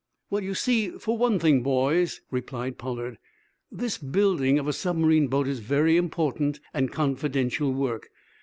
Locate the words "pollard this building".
2.79-4.57